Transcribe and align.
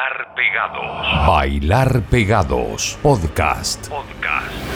Bailar 0.00 0.34
Pegados. 0.34 1.26
Bailar 1.26 2.00
Pegados. 2.08 2.98
Podcast. 3.02 3.88
Podcast. 3.90 4.69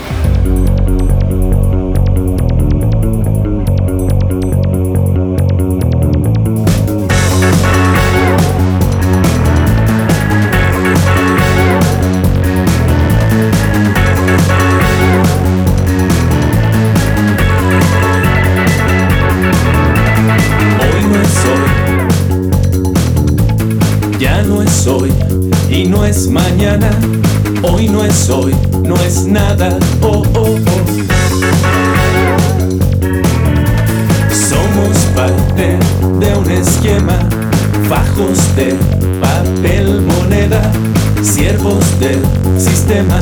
Nada. 29.27 29.78
Oh, 30.02 30.23
oh, 30.34 30.59
oh. 30.66 30.84
Somos 34.33 34.97
parte 35.14 35.78
de 36.20 36.34
un 36.37 36.50
esquema, 36.50 37.19
fajos 37.88 38.38
de 38.56 38.74
papel 39.20 40.02
moneda, 40.02 40.62
siervos 41.23 41.84
del 42.00 42.23
sistema. 42.59 43.20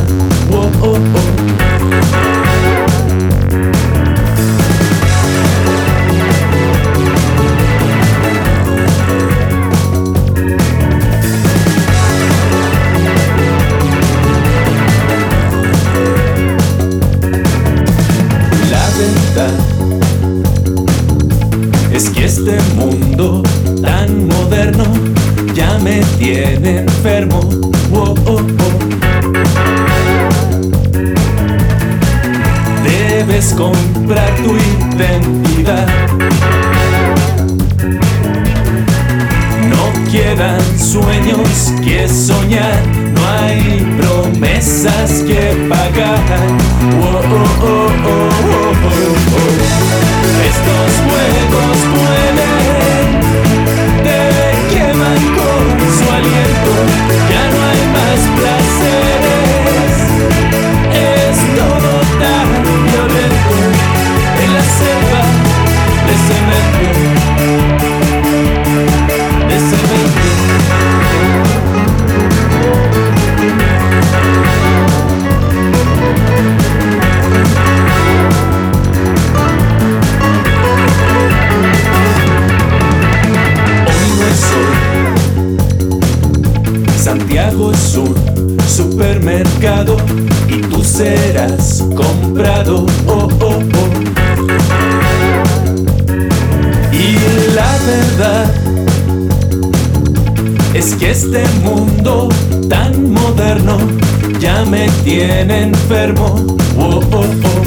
Enfermo. 105.50 106.36
Oh, 106.78 107.00
oh, 107.12 107.24
oh. 107.44 107.62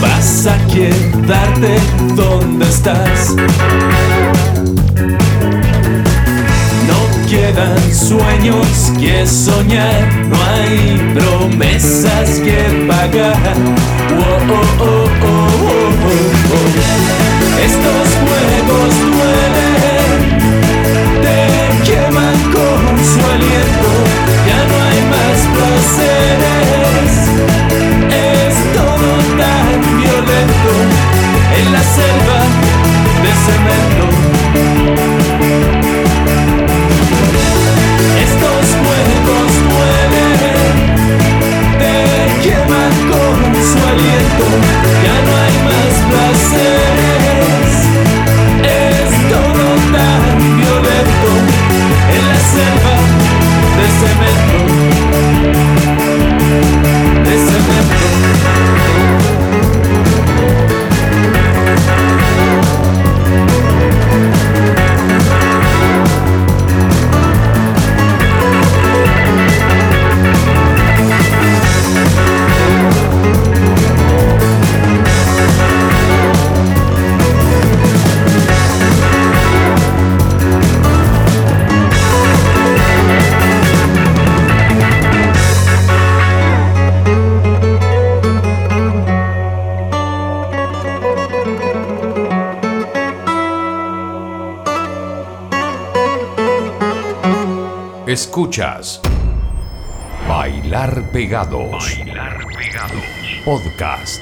Vas 0.00 0.46
a 0.46 0.56
quedarte 0.66 1.76
donde 2.14 2.64
estás. 2.64 3.34
No 6.88 7.00
quedan 7.28 7.94
sueños 7.94 8.92
que 9.00 9.26
soñar, 9.26 10.02
no 10.28 10.36
hay 10.52 11.12
promesas 11.14 12.40
que 12.40 12.86
pagar. 12.86 13.56
Oh, 14.10 14.38
oh, 14.80 15.08
oh. 15.20 15.64
Estos 17.64 18.08
juegos 18.20 18.92
duelen, 19.00 19.73
su 23.04 23.20
aliento, 23.20 23.90
ya 24.48 24.60
no 24.68 24.74
hay 24.86 25.00
más 25.14 25.38
placeres. 25.54 27.12
Es 28.10 28.54
todo 28.78 29.10
tan 29.40 29.68
violento 30.00 30.72
en 31.58 31.66
la 31.72 31.82
selva 31.96 32.40
de 33.24 33.30
cemento. 33.46 34.06
Estos 38.26 38.62
juegos 38.80 39.50
mueren, 39.70 40.74
te 41.80 41.96
queman 42.42 42.94
con 43.10 43.36
su 43.70 43.78
aliento, 43.92 44.46
ya 45.04 45.16
no 45.26 45.32
hay 45.44 45.53
en 52.56 52.74
la 53.78 53.88
selva 54.00 54.34
de 57.26 57.34
cemento, 57.38 58.04
Escuchas 98.14 99.00
Bailar 100.28 101.10
Pegados. 101.10 101.98
Bailar 101.98 102.46
Pegados. 102.56 103.02
Podcast. 103.44 104.20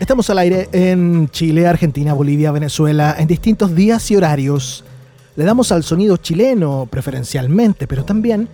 Estamos 0.00 0.28
al 0.30 0.38
aire 0.38 0.68
en 0.72 1.28
Chile, 1.28 1.68
Argentina, 1.68 2.12
Bolivia, 2.12 2.50
Venezuela, 2.50 3.14
en 3.16 3.28
distintos 3.28 3.72
días 3.72 4.10
y 4.10 4.16
horarios. 4.16 4.84
Le 5.36 5.44
damos 5.44 5.70
al 5.70 5.84
sonido 5.84 6.16
chileno 6.16 6.88
preferencialmente, 6.90 7.86
pero 7.86 8.04
también 8.04 8.48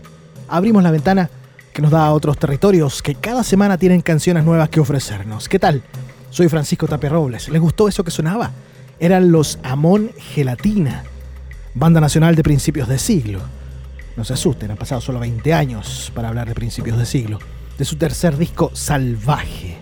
abrimos 0.46 0.82
la 0.82 0.90
ventana 0.90 1.30
que 1.72 1.80
nos 1.80 1.90
da 1.90 2.04
a 2.04 2.12
otros 2.12 2.36
territorios 2.36 3.00
que 3.00 3.14
cada 3.14 3.42
semana 3.42 3.78
tienen 3.78 4.02
canciones 4.02 4.44
nuevas 4.44 4.68
que 4.68 4.80
ofrecernos. 4.80 5.48
¿Qué 5.48 5.58
tal? 5.58 5.82
Soy 6.28 6.50
Francisco 6.50 6.86
Tapia 6.86 7.08
Robles. 7.08 7.48
¿Les 7.48 7.62
gustó 7.62 7.88
eso 7.88 8.04
que 8.04 8.10
sonaba? 8.10 8.50
Eran 8.98 9.32
los 9.32 9.58
Amón 9.62 10.10
Gelatina, 10.18 11.04
banda 11.72 12.02
nacional 12.02 12.34
de 12.34 12.42
principios 12.42 12.88
de 12.88 12.98
siglo. 12.98 13.40
No 14.16 14.24
se 14.24 14.34
asusten, 14.34 14.70
han 14.70 14.76
pasado 14.76 15.00
solo 15.00 15.20
20 15.20 15.52
años 15.54 16.12
para 16.14 16.28
hablar 16.28 16.48
de 16.48 16.54
principios 16.54 16.98
de 16.98 17.06
siglo. 17.06 17.38
De 17.78 17.84
su 17.84 17.96
tercer 17.96 18.36
disco, 18.36 18.70
Salvaje. 18.74 19.78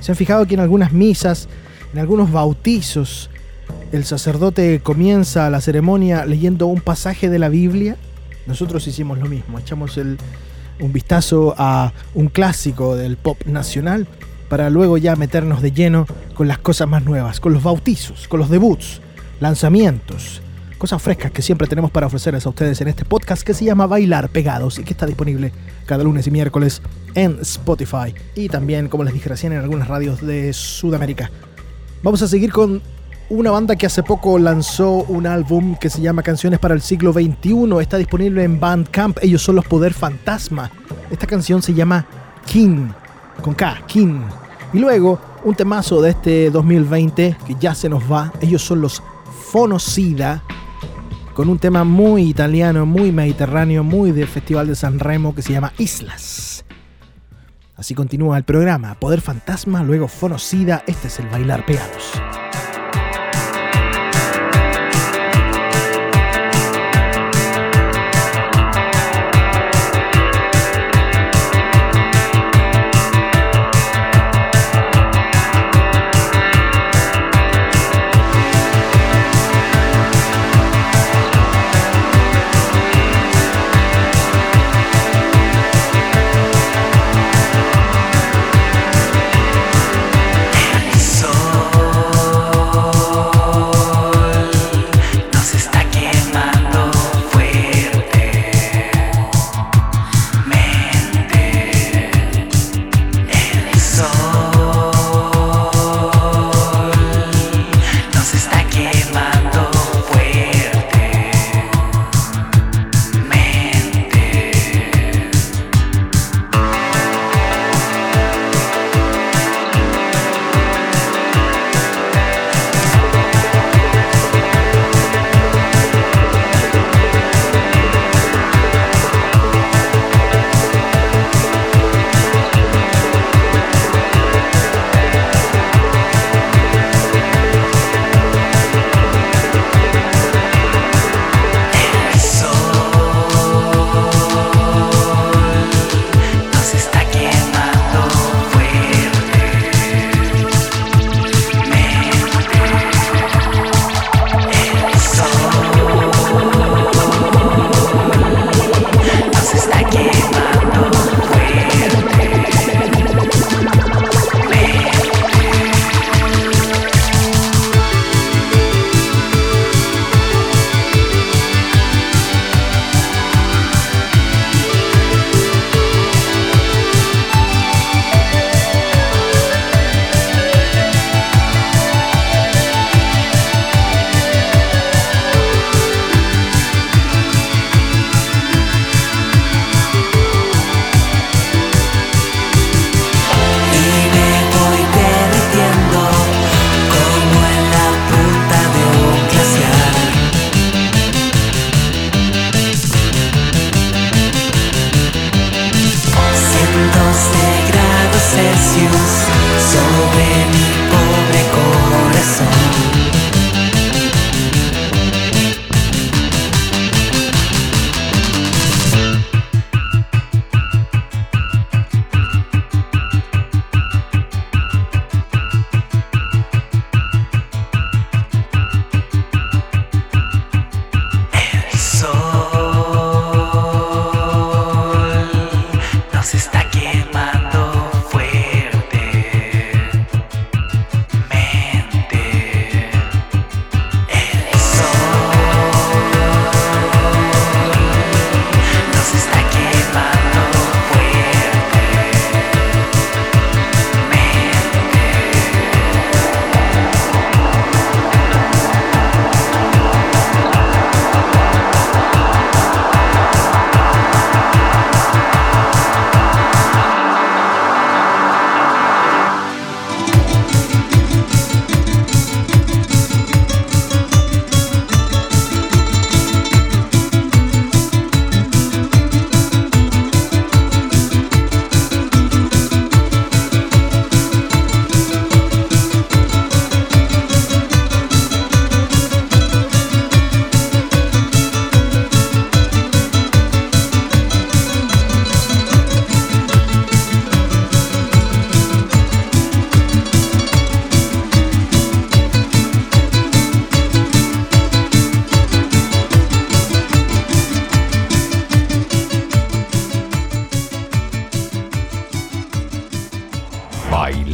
Se 0.00 0.12
han 0.12 0.16
fijado 0.16 0.46
que 0.46 0.54
en 0.54 0.60
algunas 0.60 0.92
misas, 0.92 1.48
en 1.92 1.98
algunos 1.98 2.30
bautizos, 2.30 3.30
el 3.92 4.04
sacerdote 4.04 4.80
comienza 4.80 5.48
la 5.50 5.60
ceremonia 5.60 6.26
leyendo 6.26 6.66
un 6.66 6.80
pasaje 6.80 7.30
de 7.30 7.38
la 7.38 7.48
Biblia, 7.48 7.96
nosotros 8.46 8.86
hicimos 8.86 9.18
lo 9.18 9.26
mismo, 9.26 9.58
echamos 9.58 9.96
un 9.96 10.92
vistazo 10.92 11.54
a 11.56 11.92
un 12.14 12.28
clásico 12.28 12.96
del 12.96 13.16
pop 13.16 13.46
nacional 13.46 14.06
para 14.48 14.68
luego 14.68 14.98
ya 14.98 15.16
meternos 15.16 15.62
de 15.62 15.72
lleno 15.72 16.06
con 16.34 16.48
las 16.48 16.58
cosas 16.58 16.88
más 16.88 17.04
nuevas, 17.04 17.40
con 17.40 17.52
los 17.52 17.62
bautizos, 17.62 18.28
con 18.28 18.40
los 18.40 18.50
debuts, 18.50 19.00
lanzamientos, 19.40 20.42
cosas 20.84 21.00
frescas 21.00 21.32
que 21.32 21.40
siempre 21.40 21.66
tenemos 21.66 21.90
para 21.90 22.08
ofrecerles 22.08 22.44
a 22.44 22.50
ustedes 22.50 22.78
en 22.82 22.88
este 22.88 23.06
podcast 23.06 23.42
que 23.42 23.54
se 23.54 23.64
llama 23.64 23.86
Bailar 23.86 24.28
Pegados 24.28 24.78
y 24.78 24.84
que 24.84 24.92
está 24.92 25.06
disponible 25.06 25.50
cada 25.86 26.04
lunes 26.04 26.26
y 26.26 26.30
miércoles 26.30 26.82
en 27.14 27.38
Spotify 27.40 28.14
y 28.34 28.50
también, 28.50 28.90
como 28.90 29.02
les 29.02 29.14
dije 29.14 29.30
recién, 29.30 29.54
en 29.54 29.60
algunas 29.60 29.88
radios 29.88 30.20
de 30.20 30.52
Sudamérica. 30.52 31.30
Vamos 32.02 32.20
a 32.20 32.28
seguir 32.28 32.52
con 32.52 32.82
una 33.30 33.50
banda 33.50 33.76
que 33.76 33.86
hace 33.86 34.02
poco 34.02 34.38
lanzó 34.38 35.04
un 35.04 35.26
álbum 35.26 35.74
que 35.76 35.88
se 35.88 36.02
llama 36.02 36.22
Canciones 36.22 36.58
para 36.58 36.74
el 36.74 36.82
siglo 36.82 37.14
XXI. 37.14 37.80
Está 37.80 37.96
disponible 37.96 38.44
en 38.44 38.60
Bandcamp. 38.60 39.16
Ellos 39.22 39.40
son 39.40 39.56
los 39.56 39.64
Poder 39.64 39.94
Fantasma. 39.94 40.70
Esta 41.10 41.26
canción 41.26 41.62
se 41.62 41.72
llama 41.72 42.06
King, 42.44 42.88
con 43.40 43.54
K, 43.54 43.84
King. 43.86 44.20
Y 44.74 44.80
luego 44.80 45.18
un 45.44 45.54
temazo 45.54 46.02
de 46.02 46.10
este 46.10 46.50
2020 46.50 47.38
que 47.46 47.56
ya 47.58 47.74
se 47.74 47.88
nos 47.88 48.02
va. 48.02 48.34
Ellos 48.42 48.60
son 48.60 48.82
los 48.82 49.02
Fonocida 49.50 50.42
con 51.34 51.48
un 51.48 51.58
tema 51.58 51.84
muy 51.84 52.22
italiano, 52.22 52.86
muy 52.86 53.12
mediterráneo, 53.12 53.82
muy 53.82 54.12
del 54.12 54.28
Festival 54.28 54.68
de 54.68 54.76
San 54.76 55.00
Remo 55.00 55.34
que 55.34 55.42
se 55.42 55.52
llama 55.52 55.72
Islas. 55.78 56.64
Así 57.76 57.94
continúa 57.94 58.38
el 58.38 58.44
programa. 58.44 58.94
Poder 58.94 59.20
Fantasma, 59.20 59.82
luego 59.82 60.06
Fonocida, 60.06 60.84
este 60.86 61.08
es 61.08 61.18
el 61.18 61.28
Bailar 61.28 61.66
Pegados. 61.66 62.12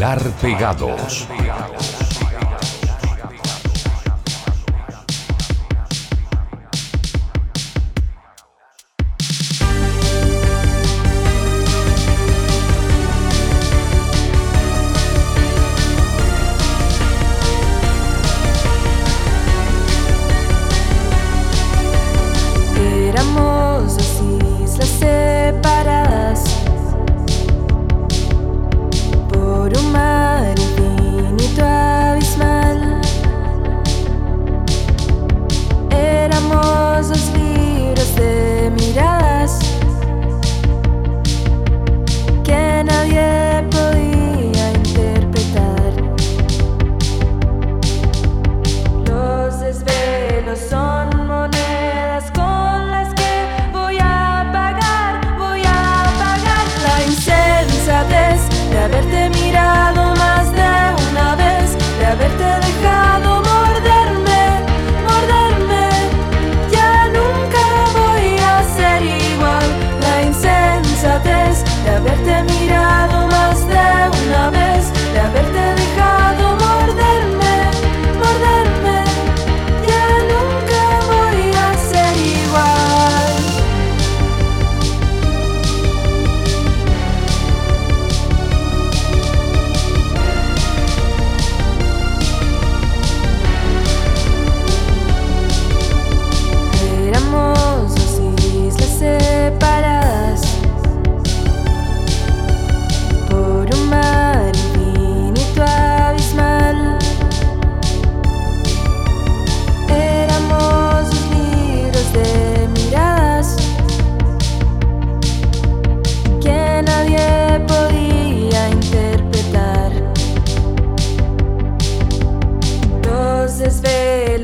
Bailar 0.00 0.32
pegados. 0.40 1.28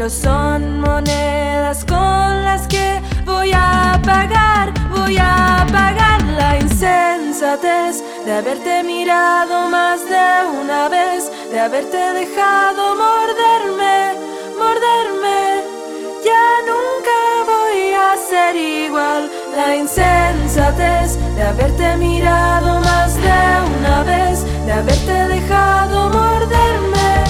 son 0.08 0.80
monedas 0.80 1.84
con 1.84 2.44
las 2.44 2.68
que 2.68 3.00
voy 3.24 3.50
a 3.52 4.00
pagar, 4.04 4.72
voy 4.88 5.16
a 5.18 5.66
pagar 5.72 6.22
la 6.22 6.58
insensatez 6.58 8.04
de 8.24 8.32
haberte 8.32 8.84
mirado 8.84 9.68
más 9.68 10.08
de 10.08 10.60
una 10.62 10.88
vez, 10.88 11.30
de 11.50 11.58
haberte 11.58 11.96
dejado 11.96 12.94
morderme, 12.94 14.14
morderme. 14.56 15.64
Ya 16.24 16.46
nunca 16.70 17.18
voy 17.52 17.92
a 17.94 18.16
ser 18.16 18.54
igual, 18.54 19.28
la 19.56 19.74
insensatez 19.74 21.18
de 21.34 21.42
haberte 21.42 21.96
mirado 21.96 22.78
más 22.80 23.16
de 23.16 23.80
una 23.80 24.04
vez, 24.04 24.44
de 24.66 24.72
haberte 24.72 25.28
dejado 25.28 26.10
morderme. 26.10 27.25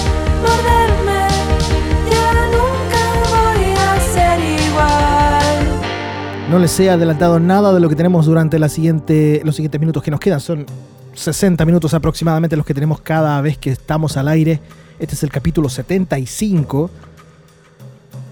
Se 6.65 6.91
ha 6.91 6.95
adelantado 6.95 7.39
nada 7.39 7.73
de 7.73 7.81
lo 7.81 7.89
que 7.89 7.95
tenemos 7.95 8.27
durante 8.27 8.59
los 8.59 8.73
siguientes 8.73 9.45
minutos 9.79 10.03
que 10.03 10.11
nos 10.11 10.19
quedan. 10.19 10.41
Son 10.41 10.65
60 11.13 11.65
minutos 11.65 11.95
aproximadamente 11.95 12.57
los 12.57 12.65
que 12.65 12.75
tenemos 12.75 13.01
cada 13.01 13.41
vez 13.41 13.59
que 13.59 13.71
estamos 13.71 14.17
al 14.17 14.27
aire. 14.27 14.61
Este 14.99 15.15
es 15.15 15.23
el 15.23 15.31
capítulo 15.31 15.69
75. 15.69 16.91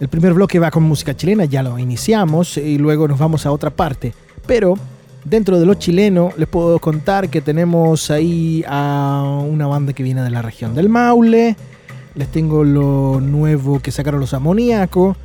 El 0.00 0.08
primer 0.08 0.32
bloque 0.32 0.58
va 0.58 0.70
con 0.70 0.82
música 0.82 1.14
chilena, 1.14 1.44
ya 1.44 1.62
lo 1.62 1.78
iniciamos 1.78 2.56
y 2.56 2.78
luego 2.78 3.06
nos 3.06 3.18
vamos 3.18 3.46
a 3.46 3.52
otra 3.52 3.70
parte. 3.70 4.14
Pero 4.46 4.74
dentro 5.24 5.60
de 5.60 5.66
lo 5.66 5.74
chileno 5.74 6.30
les 6.36 6.48
puedo 6.48 6.78
contar 6.78 7.28
que 7.28 7.40
tenemos 7.40 8.10
ahí 8.10 8.64
a 8.66 9.44
una 9.46 9.66
banda 9.66 9.92
que 9.92 10.02
viene 10.02 10.22
de 10.22 10.30
la 10.30 10.42
región 10.42 10.74
del 10.74 10.88
Maule. 10.88 11.56
Les 12.14 12.28
tengo 12.28 12.64
lo 12.64 13.20
nuevo 13.20 13.80
que 13.80 13.92
sacaron 13.92 14.20
los 14.20 14.34
amoníacos. 14.34 15.16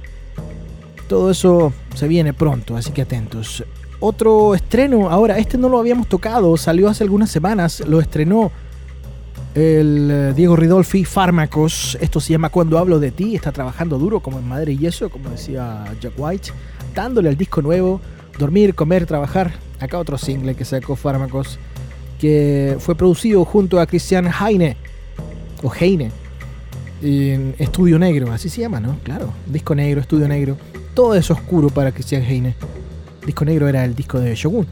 Todo 1.10 1.32
eso 1.32 1.74
se 1.96 2.08
viene 2.08 2.34
pronto, 2.34 2.78
así 2.78 2.92
que 2.92 3.02
atentos. 3.02 3.64
Otro 4.00 4.54
estreno, 4.54 5.10
ahora, 5.10 5.40
este 5.40 5.58
no 5.58 5.68
lo 5.68 5.80
habíamos 5.80 6.08
tocado, 6.08 6.56
salió 6.56 6.88
hace 6.88 7.04
algunas 7.04 7.32
semanas, 7.32 7.82
lo 7.88 8.00
estrenó 8.00 8.52
el 9.56 10.10
eh, 10.12 10.34
Diego 10.36 10.56
Ridolfi, 10.56 11.06
Fármacos. 11.06 11.98
Esto 12.00 12.20
se 12.20 12.34
llama 12.34 12.50
Cuando 12.50 12.78
hablo 12.78 13.00
de 13.00 13.10
ti, 13.10 13.36
está 13.36 13.52
trabajando 13.52 13.98
duro 13.98 14.20
como 14.20 14.38
en 14.38 14.48
madre 14.48 14.74
y 14.74 14.86
eso, 14.86 15.10
como 15.10 15.32
decía 15.32 15.84
Jack 16.00 16.14
White, 16.16 16.52
dándole 16.94 17.30
al 17.30 17.38
disco 17.38 17.64
nuevo, 17.64 18.00
dormir, 18.38 18.76
comer, 18.76 19.08
trabajar. 19.08 19.54
Acá 19.80 19.98
otro 19.98 20.16
single 20.16 20.54
que 20.54 20.64
sacó 20.64 20.96
Fármacos, 20.96 21.58
que 22.20 22.78
fue 22.78 22.94
producido 22.94 23.44
junto 23.46 23.80
a 23.80 23.88
Christian 23.88 24.30
Heine, 24.32 24.78
o 25.64 25.74
Heine, 25.74 26.12
en 27.02 27.56
Estudio 27.58 27.98
Negro, 27.98 28.32
así 28.32 28.48
se 28.48 28.62
llama, 28.62 28.80
¿no? 28.80 29.00
Claro, 29.04 29.34
disco 29.48 29.74
negro, 29.74 30.02
Estudio 30.02 30.28
Negro 30.28 30.56
todo 31.00 31.16
es 31.16 31.32
oscuro 31.32 31.70
para 31.70 31.94
Christian 31.94 32.24
Heine. 32.24 32.56
Disco 33.26 33.46
negro 33.46 33.70
era 33.70 33.86
el 33.86 33.96
disco 33.96 34.20
de 34.20 34.36
Shogun. 34.36 34.68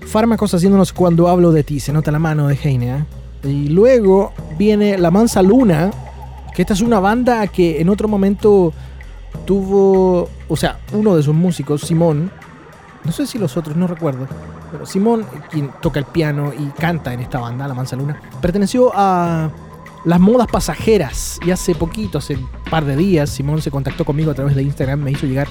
Fármacos 0.00 0.52
haciéndonos 0.54 0.92
cuando 0.92 1.28
hablo 1.28 1.52
de 1.52 1.62
ti, 1.62 1.78
se 1.78 1.92
nota 1.92 2.10
la 2.10 2.18
mano 2.18 2.48
de 2.48 2.58
Heine. 2.60 2.96
¿eh? 2.96 3.48
Y 3.48 3.68
luego 3.68 4.32
viene 4.58 4.98
La 4.98 5.12
Mansa 5.12 5.40
Luna, 5.40 5.92
que 6.52 6.62
esta 6.62 6.74
es 6.74 6.80
una 6.80 6.98
banda 6.98 7.46
que 7.46 7.80
en 7.80 7.90
otro 7.90 8.08
momento 8.08 8.72
tuvo, 9.44 10.28
o 10.48 10.56
sea, 10.56 10.80
uno 10.94 11.14
de 11.14 11.22
sus 11.22 11.32
músicos, 11.36 11.82
Simón, 11.82 12.32
no 13.04 13.12
sé 13.12 13.24
si 13.24 13.38
los 13.38 13.56
otros, 13.56 13.76
no 13.76 13.86
recuerdo, 13.86 14.26
pero 14.72 14.84
Simón, 14.84 15.24
quien 15.48 15.70
toca 15.80 16.00
el 16.00 16.06
piano 16.06 16.52
y 16.52 16.64
canta 16.70 17.14
en 17.14 17.20
esta 17.20 17.38
banda, 17.38 17.68
La 17.68 17.74
Mansa 17.74 17.94
Luna, 17.94 18.20
perteneció 18.40 18.90
a 18.92 19.48
las 20.04 20.20
modas 20.20 20.46
pasajeras. 20.50 21.38
Y 21.44 21.50
hace 21.50 21.74
poquito, 21.74 22.18
hace 22.18 22.36
un 22.36 22.48
par 22.70 22.84
de 22.84 22.96
días, 22.96 23.30
Simón 23.30 23.62
se 23.62 23.70
contactó 23.70 24.04
conmigo 24.04 24.30
a 24.30 24.34
través 24.34 24.54
de 24.54 24.62
Instagram, 24.62 25.00
me 25.00 25.10
hizo 25.10 25.26
llegar 25.26 25.48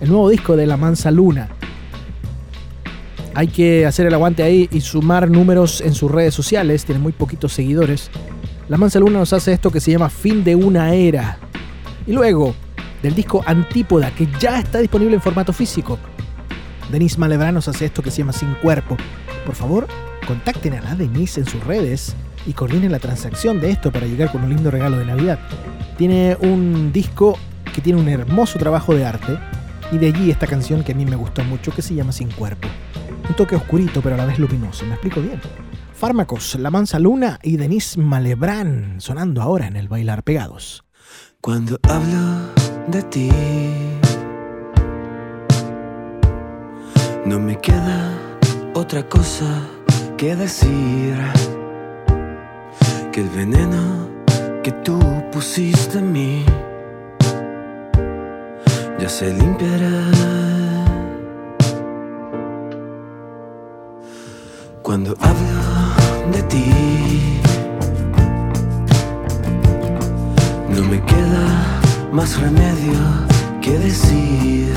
el 0.00 0.08
nuevo 0.08 0.28
disco 0.28 0.56
de 0.56 0.66
La 0.66 0.76
Mansa 0.76 1.10
Luna. 1.10 1.48
Hay 3.34 3.48
que 3.48 3.86
hacer 3.86 4.06
el 4.06 4.14
aguante 4.14 4.42
ahí 4.42 4.68
y 4.72 4.80
sumar 4.80 5.30
números 5.30 5.80
en 5.80 5.94
sus 5.94 6.10
redes 6.10 6.34
sociales, 6.34 6.84
tiene 6.84 7.00
muy 7.00 7.12
poquitos 7.12 7.52
seguidores. 7.52 8.10
La 8.68 8.76
Mansa 8.76 8.98
Luna 8.98 9.18
nos 9.18 9.32
hace 9.32 9.52
esto 9.52 9.70
que 9.70 9.80
se 9.80 9.92
llama 9.92 10.10
Fin 10.10 10.42
de 10.42 10.56
una 10.56 10.94
Era. 10.94 11.38
Y 12.06 12.12
luego, 12.12 12.54
del 13.02 13.14
disco 13.14 13.42
Antípoda, 13.46 14.10
que 14.14 14.28
ya 14.40 14.58
está 14.58 14.78
disponible 14.78 15.14
en 15.14 15.22
formato 15.22 15.52
físico. 15.52 15.98
Denise 16.90 17.18
Malebrán 17.18 17.54
nos 17.54 17.68
hace 17.68 17.84
esto 17.84 18.02
que 18.02 18.10
se 18.10 18.18
llama 18.18 18.32
Sin 18.32 18.54
Cuerpo. 18.54 18.96
Por 19.46 19.54
favor, 19.54 19.86
contacten 20.26 20.74
a 20.74 20.80
la 20.80 20.94
Denise 20.96 21.40
en 21.40 21.46
sus 21.46 21.62
redes 21.64 22.16
y 22.46 22.52
coordinen 22.52 22.92
la 22.92 22.98
transacción 22.98 23.60
de 23.60 23.70
esto 23.70 23.92
para 23.92 24.06
llegar 24.06 24.32
con 24.32 24.42
un 24.42 24.50
lindo 24.50 24.70
regalo 24.70 24.98
de 24.98 25.04
Navidad. 25.04 25.38
Tiene 25.96 26.36
un 26.40 26.92
disco 26.92 27.38
que 27.74 27.80
tiene 27.80 28.00
un 28.00 28.08
hermoso 28.08 28.58
trabajo 28.58 28.94
de 28.94 29.04
arte 29.04 29.38
y 29.92 29.98
de 29.98 30.08
allí 30.08 30.30
esta 30.30 30.46
canción 30.46 30.82
que 30.82 30.92
a 30.92 30.94
mí 30.94 31.04
me 31.04 31.16
gustó 31.16 31.44
mucho 31.44 31.72
que 31.72 31.82
se 31.82 31.94
llama 31.94 32.12
Sin 32.12 32.30
Cuerpo. 32.30 32.68
Un 33.28 33.36
toque 33.36 33.56
oscurito 33.56 34.00
pero 34.02 34.14
a 34.14 34.18
la 34.18 34.26
vez 34.26 34.38
luminoso, 34.38 34.84
¿me 34.86 34.92
explico 34.92 35.20
bien? 35.20 35.40
Fármacos, 35.94 36.54
La 36.54 36.70
Mansa 36.70 36.98
Luna 36.98 37.38
y 37.42 37.56
Denise 37.56 38.00
Malebrán 38.00 39.00
sonando 39.00 39.42
ahora 39.42 39.66
en 39.66 39.76
el 39.76 39.88
Bailar 39.88 40.22
Pegados. 40.22 40.84
Cuando 41.40 41.78
hablo 41.82 42.52
de 42.88 43.02
ti, 43.04 43.30
no 47.26 47.38
me 47.38 47.58
queda 47.58 48.18
otra 48.74 49.06
cosa 49.08 49.62
que 50.16 50.36
decir 50.36 51.16
que 53.12 53.22
el 53.22 53.28
veneno 53.30 54.08
que 54.62 54.70
tú 54.84 54.98
pusiste 55.32 55.98
en 55.98 56.12
mí 56.12 56.44
ya 59.00 59.08
se 59.08 59.32
limpiará. 59.32 60.04
Cuando 64.82 65.16
hablo 65.20 66.32
de 66.32 66.42
ti, 66.44 67.40
no 70.68 70.82
me 70.84 71.02
queda 71.02 71.80
más 72.12 72.40
remedio 72.40 73.00
que 73.60 73.78
decir 73.78 74.72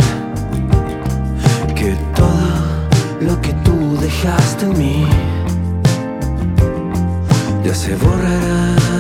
que 1.76 1.96
todo 2.16 2.88
lo 3.22 3.40
que 3.42 3.54
tú 3.66 3.98
dejaste 4.00 4.66
en 4.66 4.78
mí 4.78 5.06
ya 7.64 7.74
se 7.74 7.96
borrará. 7.96 8.93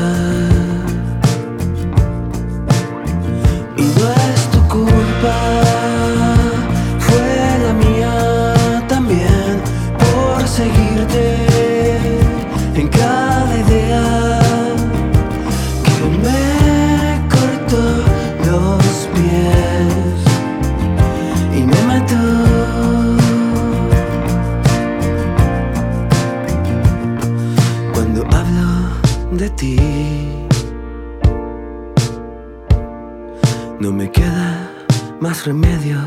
No 33.79 33.91
me 33.91 34.09
queda 34.11 34.71
más 35.19 35.45
remedio 35.45 35.99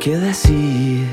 que 0.00 0.16
decir 0.16 1.06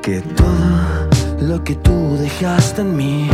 que 0.00 0.20
todo 0.20 1.08
lo 1.40 1.62
que 1.64 1.74
tú 1.74 2.16
dejaste 2.16 2.82
en 2.82 2.96
mí 2.96 3.28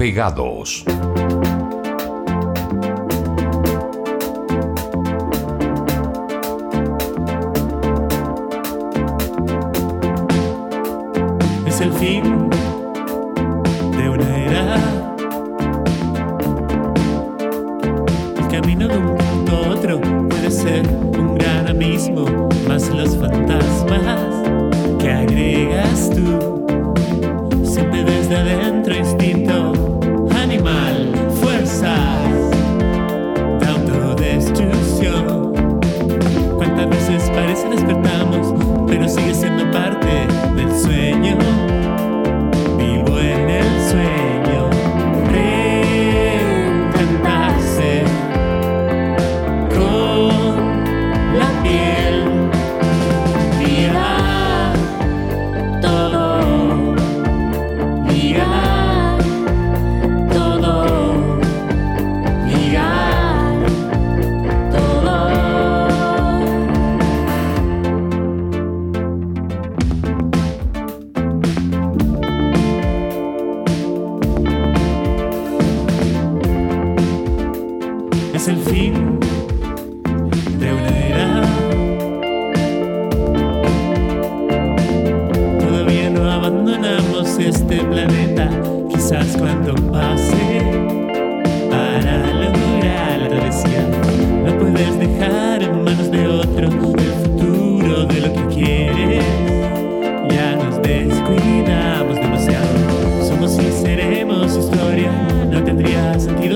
pegados. 0.00 0.82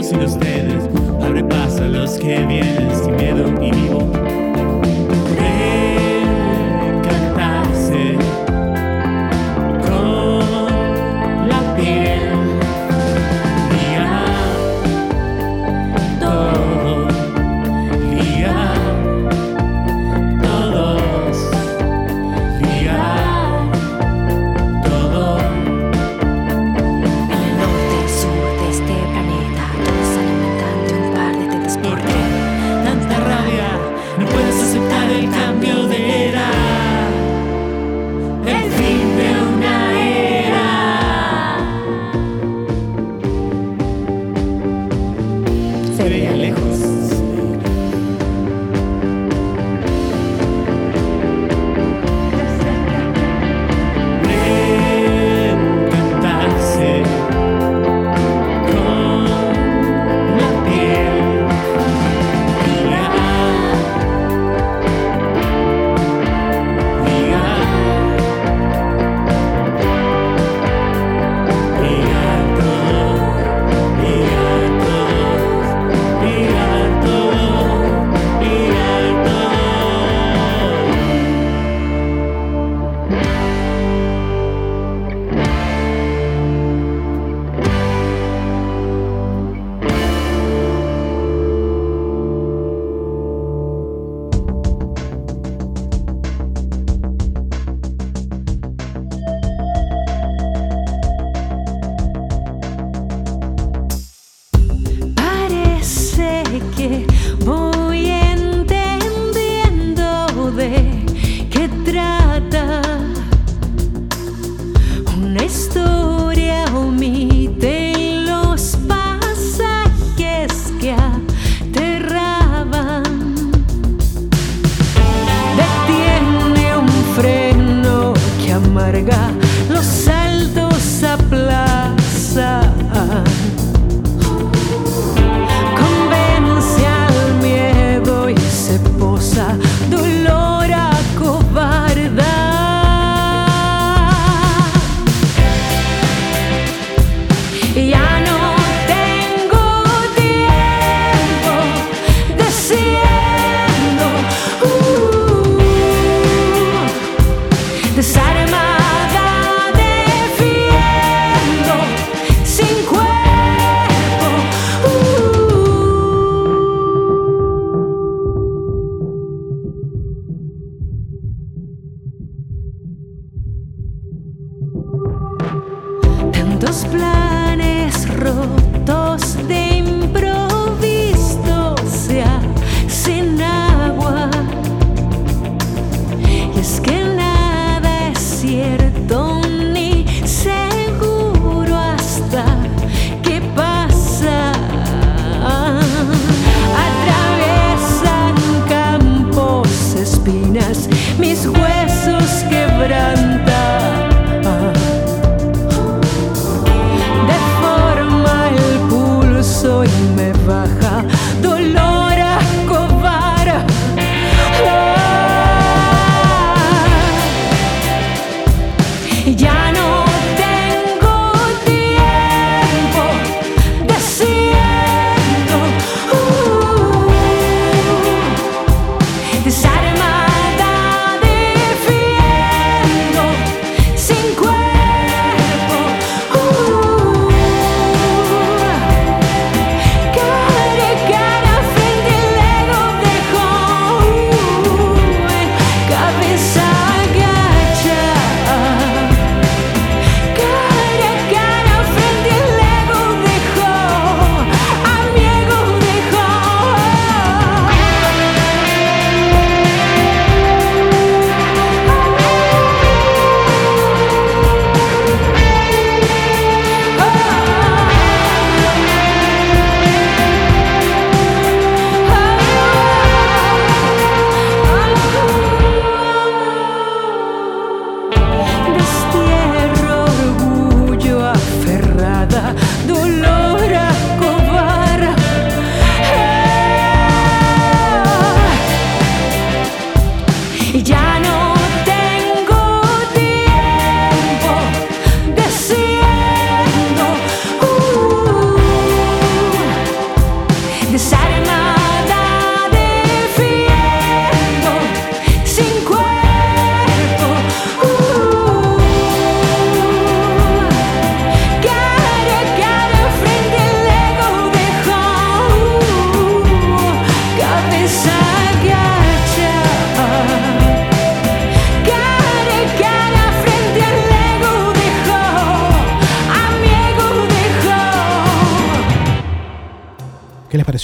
sin 0.04 0.20
ustedes. 0.20 0.84
Abre 1.22 1.42
paso 1.44 1.84
a 1.84 1.88
los 1.88 2.18
que 2.18 2.44
vienen. 2.46 3.13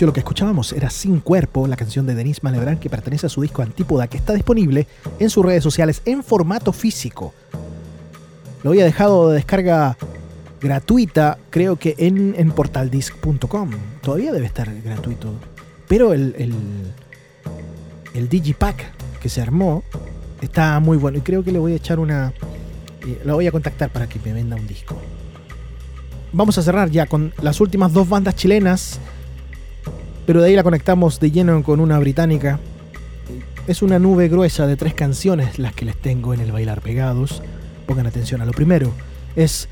Lo 0.07 0.13
que 0.13 0.21
escuchábamos? 0.21 0.73
Era 0.73 0.91
Sin 0.91 1.21
Cuerpo, 1.21 1.67
la 1.67 1.77
canción 1.77 2.07
de 2.07 2.15
Denise 2.15 2.41
Malebrán 2.43 2.79
que 2.79 2.91
pertenece 2.91 3.27
a 3.27 3.29
su 3.29 3.43
disco 3.43 3.63
Antípoda, 3.63 4.09
que 4.09 4.17
está 4.17 4.33
disponible 4.33 4.87
en 5.19 5.31
sus 5.31 5.45
redes 5.45 5.63
sociales 5.63 6.03
en 6.05 6.23
formato 6.23 6.73
físico. 6.73 7.35
Lo 8.63 8.71
había 8.71 8.85
dejado 8.85 9.31
de 9.31 9.37
descarga 9.37 9.97
gratuita, 10.61 11.39
creo 11.51 11.77
que 11.77 11.95
en, 11.99 12.51
portaldisc.com. 12.53 13.71
Todavía 14.03 14.33
debe 14.33 14.47
estar 14.47 14.73
gratuito. 14.83 15.35
Pero 15.89 16.13
el, 16.13 16.35
el, 16.39 16.55
el 18.15 18.29
Digipack 18.29 19.19
que 19.21 19.29
se 19.29 19.41
armó 19.41 19.83
está 20.41 20.79
muy 20.81 20.97
bueno 20.97 21.19
y 21.19 21.21
creo 21.23 21.43
que 21.43 21.53
le 21.53 21.59
voy 21.59 21.73
a 21.73 21.77
echar 21.77 21.99
una... 21.99 22.33
Eh, 23.07 23.23
lo 23.25 23.35
voy 23.35 23.47
a 23.47 23.53
contactar 23.53 23.91
para 23.91 24.09
que 24.09 24.19
me 24.25 24.33
venda 24.33 24.57
un 24.57 24.67
disco. 24.67 24.97
Vamos 26.33 26.59
a 26.59 26.63
cerrar 26.63 26.91
ya 26.91 27.07
con 27.07 27.33
las 27.43 27.61
últimas 27.61 27.93
dos 27.93 28.09
bandas 28.09 28.37
chilenas, 28.37 29.01
pero 30.31 30.43
de 30.43 30.47
ahí 30.47 30.55
la 30.55 30.63
conectamos 30.63 31.19
de 31.19 31.33
lleno 31.33 31.61
con 31.65 31.81
una 31.81 31.99
británica. 31.99 32.61
Es 33.67 33.83
una 33.83 33.99
nube 33.99 34.29
gruesa 34.29 34.65
de 34.69 34.77
tres 34.77 34.95
canciones 34.95 35.59
las 35.59 35.75
que 35.75 35.85
les 35.85 35.97
tengo 35.97 36.33
en 36.33 36.39
el 36.39 36.53
bailar 36.53 36.83
pegados. 36.83 37.43
Pongan 37.85 38.07
atención 38.07 38.41
a 38.41 38.45
lo 38.45 38.53
primero. 38.53 38.93
Es 39.35 39.69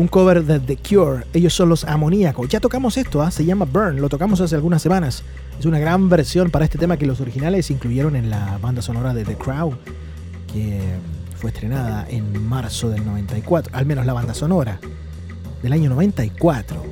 un 0.00 0.08
cover 0.08 0.42
de 0.42 0.58
The 0.58 0.76
Cure. 0.78 1.24
Ellos 1.32 1.54
son 1.54 1.68
los 1.68 1.84
amoníacos. 1.84 2.48
Ya 2.48 2.58
tocamos 2.58 2.96
esto, 2.96 3.22
¿ah? 3.22 3.30
se 3.30 3.44
llama 3.44 3.64
Burn, 3.64 4.00
lo 4.00 4.08
tocamos 4.08 4.40
hace 4.40 4.56
algunas 4.56 4.82
semanas. 4.82 5.22
Es 5.56 5.66
una 5.66 5.78
gran 5.78 6.08
versión 6.08 6.50
para 6.50 6.64
este 6.64 6.78
tema 6.78 6.96
que 6.96 7.06
los 7.06 7.20
originales 7.20 7.70
incluyeron 7.70 8.16
en 8.16 8.28
la 8.28 8.58
banda 8.60 8.82
sonora 8.82 9.14
de 9.14 9.22
The 9.22 9.36
Crowd, 9.36 9.74
que 10.52 10.80
fue 11.36 11.50
estrenada 11.50 12.08
en 12.10 12.44
marzo 12.44 12.90
del 12.90 13.04
94, 13.04 13.72
al 13.72 13.86
menos 13.86 14.04
la 14.04 14.14
banda 14.14 14.34
sonora 14.34 14.80
del 15.62 15.72
año 15.72 15.88
94, 15.90 16.82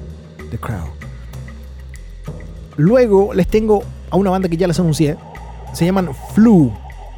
The 0.52 0.58
Crowd. 0.58 1.03
Luego 2.76 3.32
les 3.34 3.46
tengo 3.46 3.82
a 4.10 4.16
una 4.16 4.30
banda 4.30 4.48
que 4.48 4.56
ya 4.56 4.66
les 4.66 4.78
anuncié, 4.80 5.16
se 5.72 5.84
llaman 5.84 6.10
Flu. 6.34 6.72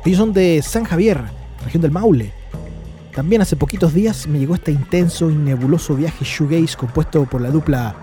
Ellos 0.05 0.19
son 0.19 0.33
de 0.33 0.63
San 0.63 0.85
Javier, 0.85 1.21
región 1.65 1.83
del 1.83 1.91
Maule. 1.91 2.33
También 3.15 3.41
hace 3.41 3.57
poquitos 3.57 3.95
días 3.95 4.27
me 4.27 4.39
llegó 4.39 4.55
este 4.55 4.73
intenso 4.73 5.31
y 5.31 5.35
nebuloso 5.35 5.95
viaje 5.95 6.25
shoegaze 6.25 6.77
compuesto 6.77 7.25
por 7.25 7.41
la 7.41 7.51
dupla 7.51 7.97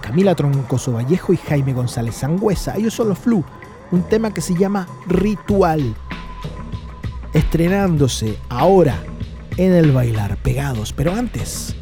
Camila 0.00 0.34
Troncoso 0.34 0.92
Vallejo 0.92 1.32
y 1.32 1.36
Jaime 1.36 1.72
González 1.72 2.16
Sangüesa. 2.16 2.76
Ellos 2.76 2.94
son 2.94 3.10
los 3.10 3.18
Flu, 3.18 3.44
un 3.92 4.02
tema 4.02 4.34
que 4.34 4.40
se 4.40 4.54
llama 4.54 4.88
Ritual. 5.06 5.94
Estrenándose 7.32 8.38
ahora 8.48 8.96
en 9.56 9.72
el 9.72 9.92
bailar 9.92 10.36
pegados, 10.38 10.92
pero 10.92 11.12
antes, 11.12 11.76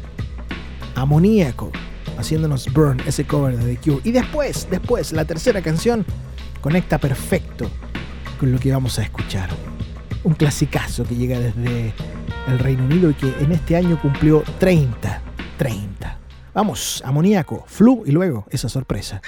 amoníaco, 0.95 1.71
haciéndonos 2.17 2.71
burn 2.73 3.01
ese 3.05 3.25
cover 3.25 3.57
de 3.57 3.75
The 3.75 3.81
Cure. 3.81 4.01
Y 4.03 4.11
después, 4.11 4.67
después, 4.69 5.11
la 5.11 5.25
tercera 5.25 5.61
canción 5.61 6.05
conecta 6.61 6.97
perfecto 6.97 7.69
con 8.39 8.51
lo 8.51 8.59
que 8.59 8.71
vamos 8.71 8.99
a 8.99 9.03
escuchar. 9.03 9.49
Un 10.23 10.33
clasicazo 10.33 11.03
que 11.03 11.15
llega 11.15 11.39
desde 11.39 11.93
el 12.47 12.59
Reino 12.59 12.85
Unido 12.85 13.09
y 13.09 13.13
que 13.13 13.27
en 13.39 13.51
este 13.51 13.75
año 13.75 13.99
cumplió 14.01 14.43
30, 14.59 15.21
30. 15.57 16.19
Vamos, 16.53 17.03
amoníaco, 17.05 17.63
flu 17.67 18.03
y 18.05 18.11
luego 18.11 18.45
esa 18.49 18.69
sorpresa. 18.69 19.21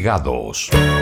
Bailar 0.00 0.95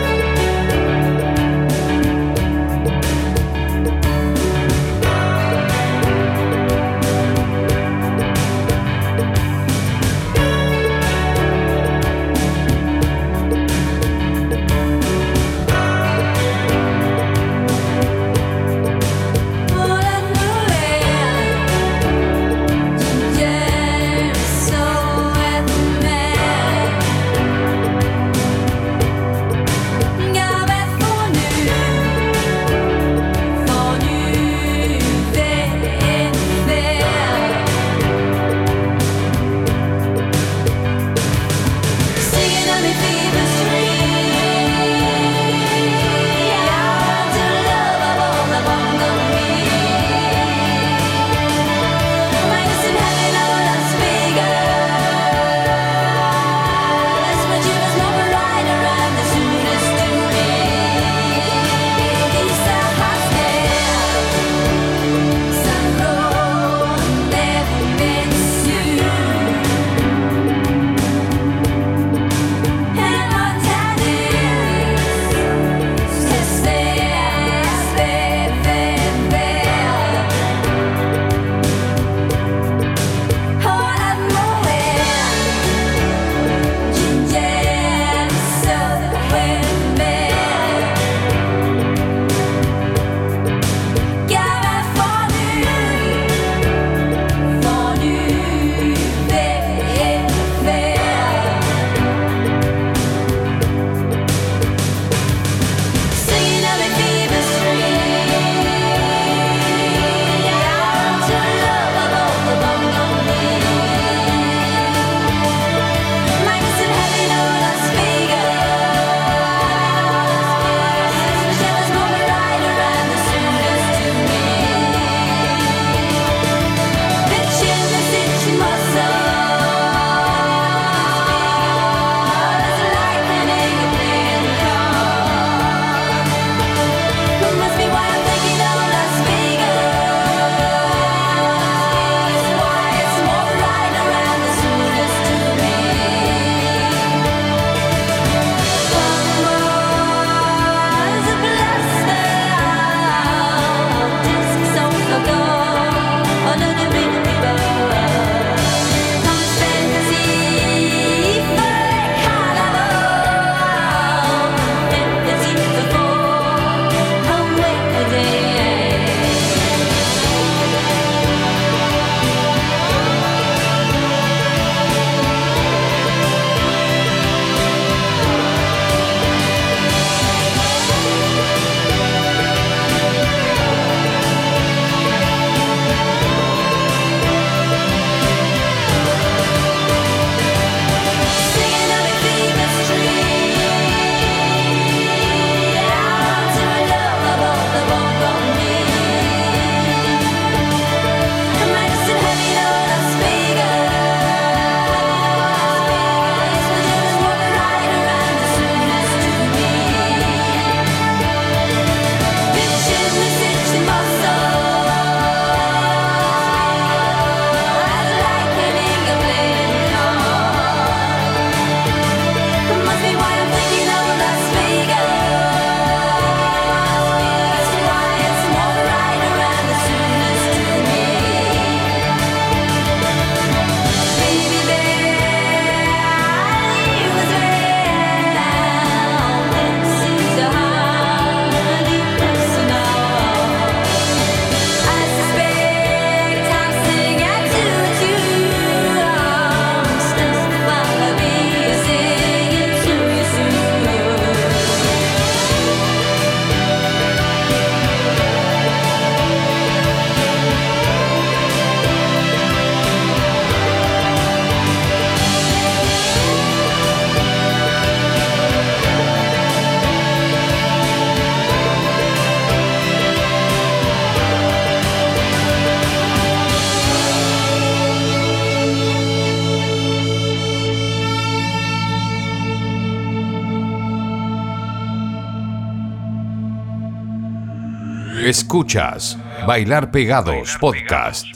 Escuchas 288.55 289.19
Bailar 289.49 289.91
Pegados 289.91 290.57
Podcast. 290.61 291.27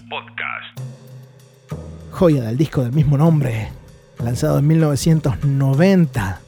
Joya 2.12 2.45
del 2.45 2.57
disco 2.57 2.85
del 2.85 2.93
mismo 2.93 3.19
nombre, 3.19 3.71
lanzado 4.23 4.61
en 4.61 4.69
1990. 4.69 6.41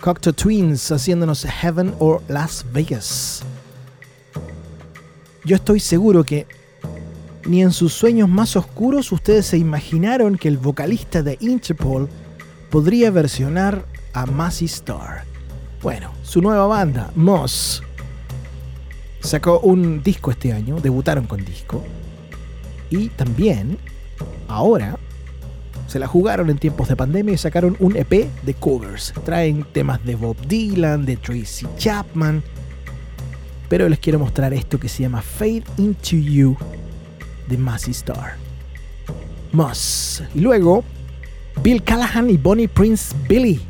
Cocteau 0.00 0.32
Twins 0.32 0.92
haciéndonos 0.92 1.44
Heaven 1.44 1.92
or 1.98 2.22
Las 2.28 2.64
Vegas. 2.72 3.42
Yo 5.44 5.56
estoy 5.56 5.80
seguro 5.80 6.22
que 6.22 6.46
ni 7.44 7.60
en 7.60 7.72
sus 7.72 7.92
sueños 7.92 8.28
más 8.28 8.54
oscuros 8.54 9.10
ustedes 9.10 9.46
se 9.46 9.58
imaginaron 9.58 10.38
que 10.38 10.46
el 10.46 10.58
vocalista 10.58 11.20
de 11.24 11.36
Interpol 11.40 12.08
podría 12.70 13.10
versionar 13.10 13.84
a 14.12 14.24
Massey 14.26 14.66
Star. 14.66 15.24
Bueno, 15.82 16.12
su 16.22 16.40
nueva 16.40 16.68
banda, 16.68 17.10
Moss, 17.16 17.82
sacó 19.20 19.60
un 19.60 20.02
disco 20.02 20.30
este 20.30 20.52
año, 20.52 20.80
debutaron 20.80 21.26
con 21.26 21.44
disco, 21.44 21.82
y 22.90 23.08
también, 23.08 23.78
ahora, 24.48 24.98
se 25.86 25.98
la 25.98 26.06
jugaron 26.06 26.50
en 26.50 26.58
tiempos 26.58 26.88
de 26.88 26.96
pandemia 26.96 27.34
y 27.34 27.38
sacaron 27.38 27.76
un 27.80 27.96
EP 27.96 28.28
de 28.42 28.54
covers. 28.54 29.12
Traen 29.24 29.64
temas 29.72 30.04
de 30.04 30.14
Bob 30.14 30.36
Dylan, 30.46 31.04
de 31.04 31.16
Tracy 31.16 31.66
Chapman, 31.78 32.42
pero 33.68 33.88
les 33.88 33.98
quiero 33.98 34.18
mostrar 34.18 34.52
esto 34.54 34.78
que 34.78 34.88
se 34.88 35.02
llama 35.02 35.22
Fade 35.22 35.64
Into 35.78 36.16
You 36.16 36.56
de 37.48 37.56
Massey 37.56 37.92
Star. 37.92 38.36
Moss. 39.52 40.22
Y 40.34 40.40
luego, 40.40 40.84
Bill 41.62 41.82
Callahan 41.82 42.30
y 42.30 42.36
Bonnie 42.36 42.68
Prince 42.68 43.14
Billy 43.28 43.60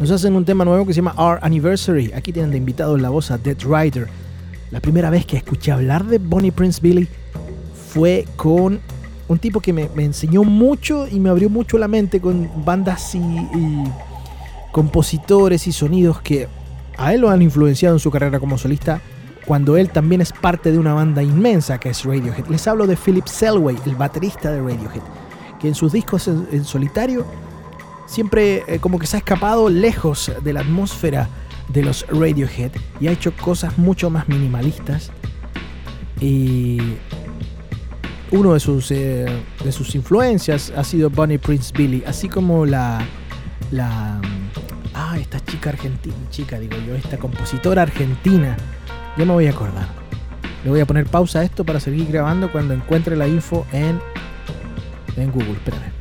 nos 0.00 0.10
hacen 0.10 0.34
un 0.34 0.44
tema 0.44 0.64
nuevo 0.64 0.86
que 0.86 0.92
se 0.92 1.02
llama 1.02 1.14
Our 1.16 1.38
Anniversary. 1.42 2.12
Aquí 2.14 2.32
tienen 2.32 2.50
de 2.50 2.58
invitado 2.58 2.96
la 2.96 3.10
voz 3.10 3.30
a 3.30 3.38
Dead 3.38 3.58
Rider. 3.60 4.08
La 4.70 4.80
primera 4.80 5.10
vez 5.10 5.24
que 5.24 5.36
escuché 5.36 5.70
hablar 5.70 6.04
de 6.04 6.18
Bonnie 6.18 6.50
Prince 6.50 6.80
Billy 6.80 7.08
fue 7.92 8.26
con 8.36 8.80
un 9.28 9.38
tipo 9.38 9.60
que 9.60 9.72
me, 9.72 9.88
enseñó 9.96 10.44
mucho 10.44 11.06
y 11.06 11.20
me 11.20 11.30
abrió 11.30 11.48
mucho 11.48 11.78
la 11.78 11.88
mente 11.88 12.20
con 12.20 12.50
bandas 12.64 13.14
y, 13.14 13.84
compositores 14.72 15.66
y 15.66 15.72
sonidos 15.72 16.20
que 16.20 16.48
a 16.98 17.14
él 17.14 17.22
lo 17.22 17.30
han 17.30 17.40
influenciado 17.40 17.94
en 17.94 18.00
su 18.00 18.10
carrera 18.10 18.38
como 18.38 18.58
solista 18.58 19.00
cuando 19.46 19.76
él 19.76 19.90
también 19.90 20.20
es 20.20 20.32
parte 20.32 20.70
de 20.70 20.78
una 20.78 20.92
banda 20.92 21.22
inmensa 21.22 21.78
que 21.78 21.88
es 21.88 22.04
Radiohead. 22.04 22.46
Les 22.48 22.66
hablo 22.66 22.86
de 22.86 22.96
Philip 22.96 23.26
Selway, 23.26 23.76
el 23.86 23.94
baterista 23.94 24.50
de 24.50 24.60
Radiohead, 24.60 25.02
que 25.60 25.68
en 25.68 25.74
sus 25.74 25.92
discos 25.92 26.28
en, 26.28 26.64
solitario 26.64 27.24
siempre 28.06 28.64
eh, 28.66 28.78
como 28.80 28.98
que 28.98 29.06
se 29.06 29.16
ha 29.16 29.18
escapado 29.20 29.70
lejos 29.70 30.32
de 30.42 30.52
la 30.52 30.60
atmósfera 30.60 31.28
de 31.68 31.82
los 31.82 32.06
Radiohead 32.08 32.72
y 33.00 33.08
ha 33.08 33.12
hecho 33.12 33.32
cosas 33.32 33.78
mucho 33.78 34.10
más 34.10 34.28
minimalistas. 34.28 35.10
Y 36.20 36.78
uno 38.30 38.54
de 38.54 38.60
sus, 38.60 38.90
eh, 38.90 39.26
de 39.62 39.72
sus 39.72 39.94
influencias 39.94 40.72
ha 40.76 40.84
sido 40.84 41.10
Bonnie 41.10 41.38
Prince 41.38 41.72
Billy, 41.76 42.02
así 42.06 42.28
como 42.28 42.66
la, 42.66 43.04
la 43.70 44.20
ah, 44.94 45.16
esta 45.18 45.44
chica 45.44 45.70
argentina, 45.70 46.14
chica 46.30 46.58
digo 46.58 46.76
yo, 46.86 46.94
esta 46.94 47.18
compositora 47.18 47.82
argentina 47.82 48.56
ya 49.16 49.24
me 49.24 49.32
voy 49.32 49.46
a 49.46 49.50
acordar. 49.50 49.88
Le 50.64 50.70
voy 50.70 50.80
a 50.80 50.86
poner 50.86 51.06
pausa 51.06 51.40
a 51.40 51.44
esto 51.44 51.64
para 51.64 51.78
seguir 51.78 52.08
grabando 52.08 52.50
cuando 52.50 52.74
encuentre 52.74 53.14
la 53.16 53.28
info 53.28 53.66
en, 53.72 54.00
en 55.16 55.30
Google. 55.30 55.52
Espérame. 55.52 55.92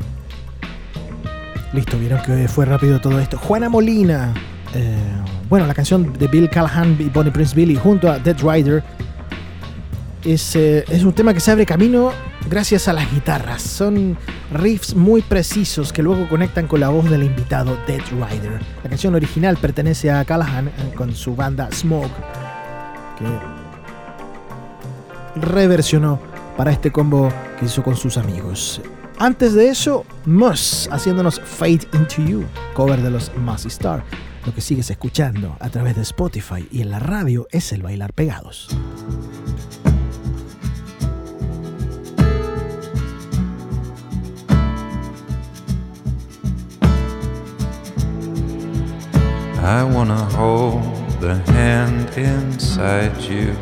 Listo, 1.71 1.99
vieron 1.99 2.21
que 2.23 2.47
fue 2.47 2.65
rápido 2.65 2.99
todo 2.99 3.19
esto. 3.19 3.37
Juana 3.37 3.69
Molina. 3.69 4.33
Eh, 4.73 4.97
bueno, 5.49 5.67
la 5.67 5.73
canción 5.73 6.13
de 6.13 6.27
Bill 6.27 6.49
Callahan 6.49 6.97
y 6.99 7.05
Bonnie 7.05 7.31
Prince 7.31 7.55
Billy 7.55 7.75
junto 7.75 8.09
a 8.09 8.19
Dead 8.19 8.37
Rider 8.39 8.83
es, 10.23 10.55
eh, 10.55 10.83
es 10.89 11.03
un 11.03 11.13
tema 11.13 11.33
que 11.33 11.39
se 11.39 11.51
abre 11.51 11.65
camino 11.65 12.11
gracias 12.49 12.87
a 12.87 12.93
las 12.93 13.11
guitarras. 13.11 13.61
Son 13.61 14.17
riffs 14.51 14.95
muy 14.95 15.21
precisos 15.21 15.93
que 15.93 16.01
luego 16.01 16.27
conectan 16.27 16.67
con 16.67 16.79
la 16.79 16.89
voz 16.89 17.09
del 17.09 17.23
invitado 17.23 17.77
Dead 17.87 18.01
Rider. 18.11 18.59
La 18.83 18.89
canción 18.89 19.13
original 19.15 19.57
pertenece 19.57 20.11
a 20.11 20.25
Callahan 20.25 20.67
eh, 20.67 20.93
con 20.95 21.13
su 21.15 21.35
banda 21.35 21.69
Smoke 21.71 22.11
que 23.19 23.25
reversionó 25.39 26.19
para 26.57 26.71
este 26.71 26.91
combo 26.91 27.29
que 27.59 27.65
hizo 27.65 27.83
con 27.83 27.95
sus 27.95 28.17
amigos. 28.17 28.81
Antes 29.17 29.53
de 29.53 29.69
eso, 29.69 30.05
Mus 30.25 30.89
haciéndonos 30.91 31.39
Fade 31.39 31.87
Into 31.93 32.21
You, 32.21 32.43
cover 32.73 33.01
de 33.01 33.11
los 33.11 33.31
Massey 33.37 33.69
Star. 33.69 34.03
Lo 34.45 34.53
que 34.53 34.61
sigues 34.61 34.89
escuchando 34.91 35.57
a 35.59 35.69
través 35.69 35.95
de 35.95 36.03
Spotify 36.03 36.67
y 36.71 36.81
en 36.81 36.91
la 36.91 36.99
radio 36.99 37.47
es 37.51 37.71
el 37.71 37.81
bailar 37.81 38.13
pegados. 38.13 38.67
I 49.67 49.83
wanna 49.83 50.23
hold 50.37 50.83
the 51.19 51.41
hand 51.51 52.15
inside 52.15 53.19
you. 53.19 53.55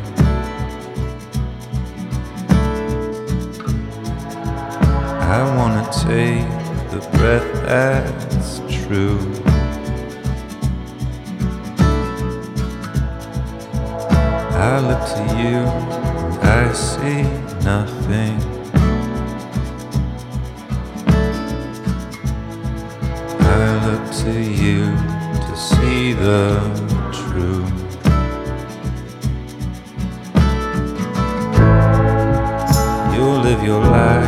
I 5.18 5.42
wanna 5.56 5.88
take 5.90 6.46
the 6.90 7.00
breath 7.16 7.50
that's 7.64 8.60
true. 8.86 9.33
I 14.64 14.80
look 14.80 15.04
to 15.14 15.24
you, 15.42 15.58
I 16.40 16.72
see 16.72 17.22
nothing. 17.64 18.36
I 23.40 23.64
look 23.86 24.04
to 24.22 24.32
you 24.62 24.80
to 25.46 25.54
see 25.54 26.14
the 26.14 26.42
truth. 27.12 27.78
You'll 33.14 33.40
live 33.48 33.62
your 33.62 33.82
life, 33.84 34.23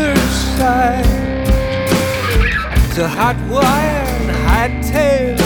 other 0.00 0.16
side 0.56 1.04
to 2.94 3.06
hot 3.08 3.36
wire 3.48 4.04
and 4.20 4.30
high 4.48 4.72
tail 4.82 5.36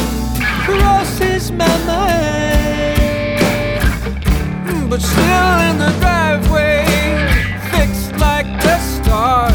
crosses 0.65 1.51
my 1.51 1.77
mind. 1.87 3.01
But 4.89 5.01
still 5.01 5.59
in 5.69 5.79
the 5.79 5.93
driveway, 6.01 6.85
fixed 7.73 8.13
like 8.21 8.47
the 8.63 8.79
stars, 8.79 9.55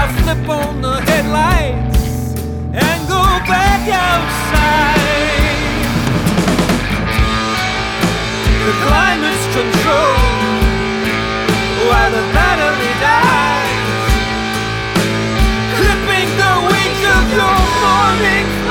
I 0.00 0.02
flip 0.22 0.48
on 0.48 0.80
the 0.82 1.00
headlights 1.08 2.34
and 2.72 3.08
go 3.08 3.22
back 3.50 3.82
outside. 4.08 5.00
The 8.66 8.74
climate's 8.86 9.46
controlled 9.56 10.30
while 11.88 12.10
the 12.10 12.24
battery 12.32 12.92
dies. 13.00 13.29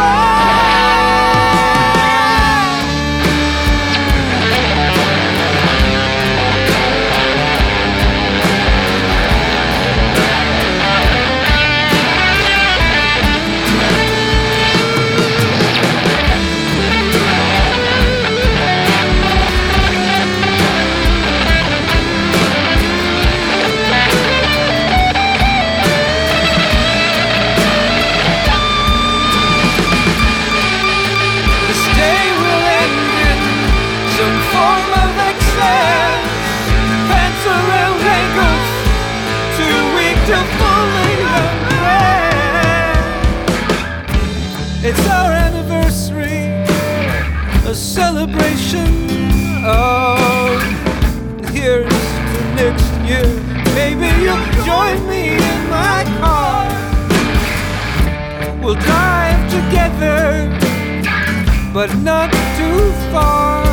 Oh. 0.02 0.39
celebration 48.20 48.92
of 49.64 50.62
here's 51.54 51.88
to 51.88 52.42
next 52.60 52.92
year. 53.08 53.30
Maybe 53.80 54.08
you'll 54.22 54.46
join 54.66 54.98
me 55.08 55.38
in 55.38 55.60
my 55.70 56.04
car. 56.20 56.68
We'll 58.62 58.76
drive 58.76 59.40
together, 59.50 60.50
but 61.74 61.96
not 62.00 62.30
too 62.58 62.92
far. 63.14 63.64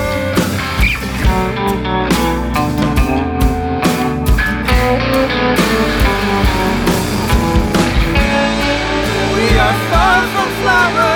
We 9.35 9.47
are 9.59 9.77
far 9.91 10.19
from 10.33 10.49
flowers. 10.63 11.16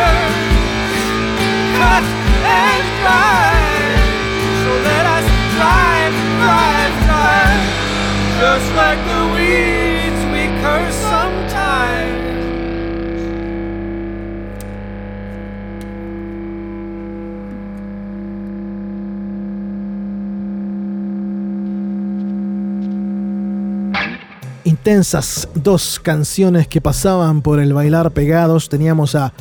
Intensas 24.65 25.49
dos 25.55 26.01
canciones 26.01 26.67
que 26.67 26.81
pasaban 26.81 27.43
por 27.43 27.61
el 27.61 27.73
bailar 27.73 28.13
pegados. 28.13 28.69
Teníamos 28.69 29.15
a 29.15 29.33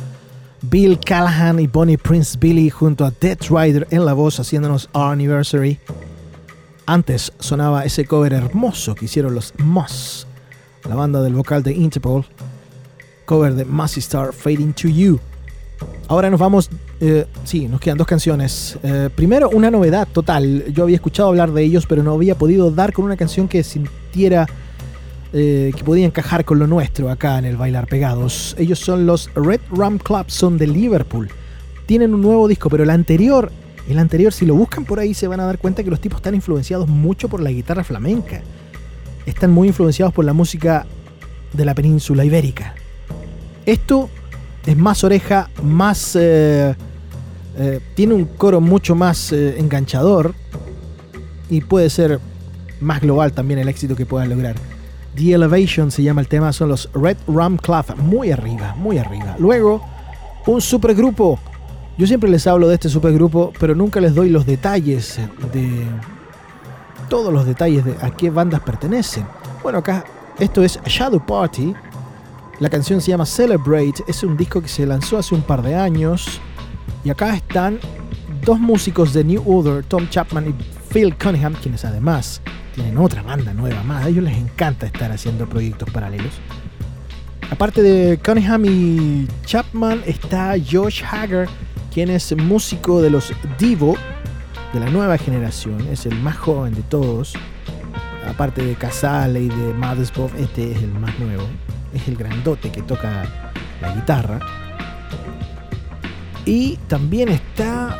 Bill 0.62 0.98
Callahan 0.98 1.60
y 1.60 1.66
Bonnie 1.66 1.96
Prince 1.96 2.36
Billy 2.38 2.70
junto 2.70 3.04
a 3.04 3.10
Death 3.10 3.50
Rider 3.50 3.86
en 3.90 4.04
la 4.04 4.12
voz 4.12 4.38
haciéndonos 4.40 4.88
Our 4.92 5.12
Anniversary. 5.12 5.78
Antes 6.86 7.32
sonaba 7.38 7.84
ese 7.84 8.04
cover 8.04 8.32
hermoso 8.32 8.94
que 8.94 9.04
hicieron 9.06 9.34
los 9.34 9.54
Moss, 9.58 10.26
la 10.88 10.94
banda 10.94 11.22
del 11.22 11.34
vocal 11.34 11.62
de 11.62 11.72
Interpol, 11.72 12.24
cover 13.24 13.54
de 13.54 13.64
Massy 13.64 14.00
Star 14.00 14.32
Fading 14.32 14.72
to 14.72 14.88
You. 14.88 15.20
Ahora 16.08 16.28
nos 16.28 16.40
vamos, 16.40 16.68
eh, 17.00 17.26
sí, 17.44 17.68
nos 17.68 17.80
quedan 17.80 17.96
dos 17.96 18.06
canciones. 18.06 18.76
Eh, 18.82 19.08
primero, 19.14 19.48
una 19.50 19.70
novedad 19.70 20.08
total. 20.12 20.64
Yo 20.72 20.82
había 20.82 20.96
escuchado 20.96 21.28
hablar 21.28 21.52
de 21.52 21.62
ellos, 21.62 21.86
pero 21.86 22.02
no 22.02 22.12
había 22.12 22.34
podido 22.34 22.70
dar 22.70 22.92
con 22.92 23.04
una 23.04 23.16
canción 23.16 23.48
que 23.48 23.62
sintiera 23.62 24.46
eh, 25.32 25.70
que 25.76 25.84
podía 25.84 26.06
encajar 26.06 26.44
con 26.44 26.58
lo 26.58 26.66
nuestro 26.66 27.08
acá 27.08 27.38
en 27.38 27.44
el 27.44 27.56
Bailar 27.56 27.86
Pegados. 27.86 28.56
Ellos 28.58 28.80
son 28.80 29.06
los 29.06 29.32
Red 29.36 29.60
Rum 29.70 29.98
Club, 29.98 30.24
son 30.26 30.58
de 30.58 30.66
Liverpool. 30.66 31.30
Tienen 31.86 32.14
un 32.14 32.20
nuevo 32.20 32.48
disco, 32.48 32.68
pero 32.68 32.82
el 32.82 32.90
anterior, 32.90 33.52
el 33.88 34.00
anterior, 34.00 34.32
si 34.32 34.44
lo 34.44 34.56
buscan 34.56 34.84
por 34.84 34.98
ahí, 34.98 35.14
se 35.14 35.28
van 35.28 35.38
a 35.38 35.44
dar 35.44 35.58
cuenta 35.58 35.84
que 35.84 35.90
los 35.90 36.00
tipos 36.00 36.18
están 36.18 36.34
influenciados 36.34 36.88
mucho 36.88 37.28
por 37.28 37.40
la 37.40 37.52
guitarra 37.52 37.84
flamenca. 37.84 38.42
Están 39.24 39.52
muy 39.52 39.68
influenciados 39.68 40.12
por 40.12 40.24
la 40.24 40.32
música 40.32 40.84
de 41.52 41.64
la 41.64 41.76
península 41.76 42.24
ibérica. 42.24 42.74
Esto 43.66 44.10
es 44.66 44.76
más 44.76 45.04
oreja, 45.04 45.48
más... 45.62 46.16
Eh, 46.18 46.74
eh, 47.56 47.80
tiene 47.94 48.14
un 48.14 48.24
coro 48.24 48.60
mucho 48.60 48.96
más 48.96 49.32
enganchador 49.32 50.34
y 51.48 51.60
puede 51.60 51.88
ser 51.90 52.18
más 52.80 53.00
global 53.00 53.32
también 53.32 53.60
el 53.60 53.68
éxito 53.68 53.94
que 53.94 54.06
puedan 54.06 54.30
lograr. 54.30 54.56
The 55.20 55.34
Elevation 55.34 55.90
se 55.90 56.02
llama 56.02 56.22
el 56.22 56.28
tema, 56.28 56.50
son 56.50 56.70
los 56.70 56.88
Red 56.94 57.18
Rum 57.26 57.58
Club, 57.58 57.94
muy 57.98 58.30
arriba, 58.30 58.74
muy 58.78 58.96
arriba. 58.96 59.36
Luego, 59.38 59.84
un 60.46 60.62
supergrupo. 60.62 61.38
Yo 61.98 62.06
siempre 62.06 62.30
les 62.30 62.46
hablo 62.46 62.68
de 62.68 62.74
este 62.74 62.88
supergrupo, 62.88 63.52
pero 63.60 63.74
nunca 63.74 64.00
les 64.00 64.14
doy 64.14 64.30
los 64.30 64.46
detalles 64.46 65.20
de 65.52 65.86
todos 67.10 67.34
los 67.34 67.44
detalles 67.44 67.84
de 67.84 67.96
a 68.00 68.10
qué 68.16 68.30
bandas 68.30 68.60
pertenecen. 68.60 69.26
Bueno, 69.62 69.80
acá 69.80 70.06
esto 70.38 70.62
es 70.62 70.80
Shadow 70.86 71.24
Party. 71.26 71.74
La 72.58 72.70
canción 72.70 73.02
se 73.02 73.10
llama 73.10 73.26
Celebrate, 73.26 74.02
es 74.08 74.22
un 74.22 74.38
disco 74.38 74.62
que 74.62 74.68
se 74.68 74.86
lanzó 74.86 75.18
hace 75.18 75.34
un 75.34 75.42
par 75.42 75.60
de 75.60 75.74
años. 75.74 76.40
Y 77.04 77.10
acá 77.10 77.36
están 77.36 77.78
dos 78.42 78.58
músicos 78.58 79.12
de 79.12 79.22
New 79.22 79.42
Order, 79.46 79.84
Tom 79.84 80.08
Chapman 80.08 80.48
y 80.48 80.79
Phil 80.92 81.14
Cunningham, 81.16 81.54
quienes 81.54 81.84
además 81.84 82.42
tienen 82.74 82.98
otra 82.98 83.22
banda 83.22 83.54
nueva 83.54 83.82
más. 83.82 84.04
A 84.04 84.08
ellos 84.08 84.24
les 84.24 84.36
encanta 84.36 84.86
estar 84.86 85.12
haciendo 85.12 85.48
proyectos 85.48 85.88
paralelos. 85.90 86.34
Aparte 87.50 87.82
de 87.82 88.18
Cunningham 88.18 88.64
y 88.64 89.28
Chapman 89.44 90.02
está 90.06 90.54
Josh 90.58 91.02
Hager, 91.04 91.48
quien 91.92 92.10
es 92.10 92.36
músico 92.36 93.00
de 93.02 93.10
los 93.10 93.32
Divo, 93.58 93.96
de 94.72 94.80
la 94.80 94.88
nueva 94.90 95.18
generación, 95.18 95.80
es 95.90 96.06
el 96.06 96.14
más 96.20 96.36
joven 96.36 96.74
de 96.74 96.82
todos. 96.82 97.34
Aparte 98.28 98.64
de 98.64 98.74
Casale 98.74 99.42
y 99.42 99.48
de 99.48 99.74
Mothersbaugh, 99.74 100.30
este 100.38 100.72
es 100.72 100.82
el 100.82 100.92
más 100.94 101.18
nuevo. 101.18 101.44
Es 101.92 102.06
el 102.06 102.16
grandote 102.16 102.70
que 102.70 102.82
toca 102.82 103.24
la 103.80 103.94
guitarra. 103.94 104.38
Y 106.44 106.76
también 106.88 107.28
está 107.28 107.98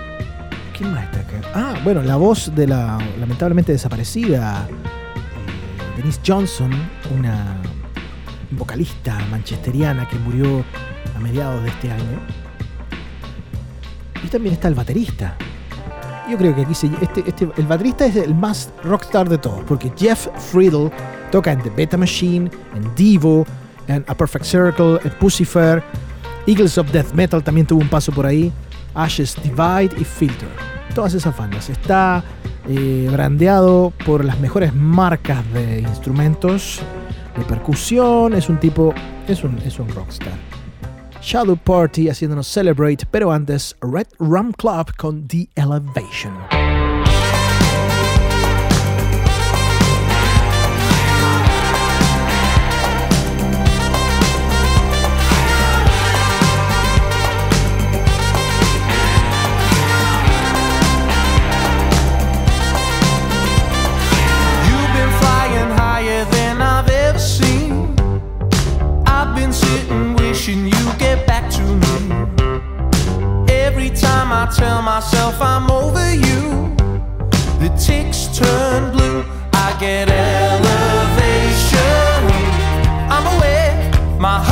Ah, 1.54 1.74
bueno, 1.84 2.02
la 2.02 2.16
voz 2.16 2.54
de 2.54 2.66
la 2.66 2.98
lamentablemente 3.18 3.72
desaparecida 3.72 4.66
eh, 4.68 5.96
Denise 5.96 6.20
Johnson, 6.26 6.70
una 7.18 7.56
vocalista 8.52 9.18
manchesteriana 9.30 10.08
que 10.08 10.18
murió 10.18 10.64
a 11.14 11.20
mediados 11.20 11.62
de 11.62 11.68
este 11.68 11.90
año. 11.90 12.20
Y 14.24 14.28
también 14.28 14.54
está 14.54 14.68
el 14.68 14.74
baterista. 14.74 15.36
Yo 16.30 16.38
creo 16.38 16.54
que 16.54 16.62
aquí 16.62 16.74
se, 16.74 16.88
este, 17.00 17.24
este, 17.26 17.48
el 17.56 17.66
baterista 17.66 18.06
es 18.06 18.16
el 18.16 18.34
más 18.34 18.70
rockstar 18.84 19.28
de 19.28 19.38
todos, 19.38 19.64
porque 19.64 19.92
Jeff 19.96 20.28
Friedel 20.50 20.90
toca 21.30 21.52
en 21.52 21.60
The 21.62 21.70
Beta 21.70 21.96
Machine, 21.96 22.50
en 22.74 22.94
Divo, 22.94 23.44
en 23.88 24.04
A 24.06 24.14
Perfect 24.14 24.44
Circle, 24.44 25.00
en 25.02 25.10
Pucifer, 25.18 25.82
Eagles 26.46 26.78
of 26.78 26.90
Death 26.90 27.12
Metal 27.12 27.42
también 27.42 27.66
tuvo 27.66 27.80
un 27.80 27.88
paso 27.88 28.12
por 28.12 28.26
ahí. 28.26 28.52
Ashes 28.94 29.36
Divide 29.42 29.90
y 29.98 30.04
Filter. 30.04 30.48
Todas 30.94 31.14
esas 31.14 31.36
bandas. 31.36 31.68
Está 31.70 32.24
eh, 32.68 33.08
brandeado 33.10 33.92
por 34.04 34.24
las 34.24 34.38
mejores 34.40 34.74
marcas 34.74 35.44
de 35.52 35.80
instrumentos 35.80 36.80
de 37.36 37.44
percusión. 37.44 38.34
Es 38.34 38.48
un 38.48 38.58
tipo, 38.58 38.94
es 39.28 39.44
un, 39.44 39.58
es 39.58 39.78
un 39.78 39.88
rockstar. 39.88 40.34
Shadow 41.22 41.56
Party 41.56 42.08
haciéndonos 42.08 42.46
celebrate, 42.46 43.06
pero 43.10 43.30
antes 43.30 43.76
Red 43.82 44.08
Rum 44.18 44.52
Club 44.52 44.96
con 44.96 45.28
The 45.28 45.48
Elevation. 45.54 46.59
been 69.40 69.52
sitting 69.54 70.14
wishing 70.16 70.66
you 70.66 70.92
get 70.98 71.26
back 71.26 71.50
to 71.50 71.62
me. 71.62 71.94
Every 73.48 73.88
time 73.88 74.28
I 74.32 74.44
tell 74.54 74.82
myself 74.82 75.40
I'm 75.40 75.70
over 75.70 76.14
you, 76.14 76.76
the 77.62 77.70
ticks 77.86 78.20
turn 78.36 78.92
blue. 78.92 79.24
I 79.54 79.74
get 79.80 80.10
elevation. 80.10 80.70
I'm 83.14 83.26
aware 83.34 84.20
my 84.20 84.38
heart. 84.38 84.49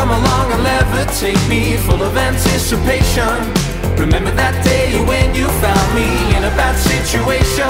Come 0.00 0.12
along 0.12 0.50
and 0.52 0.62
levitate 0.64 1.42
me, 1.46 1.76
full 1.76 2.02
of 2.02 2.16
anticipation. 2.16 3.36
Remember 4.00 4.30
that 4.30 4.56
day 4.64 4.96
when 5.04 5.34
you 5.34 5.46
found 5.60 5.88
me 5.92 6.08
in 6.36 6.42
a 6.50 6.52
bad 6.56 6.74
situation. 6.90 7.68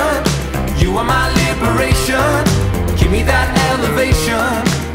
You 0.78 0.96
are 0.98 1.08
my 1.16 1.26
liberation. 1.42 2.38
Give 2.98 3.10
me 3.10 3.24
that 3.24 3.48
elevation. 3.72 4.89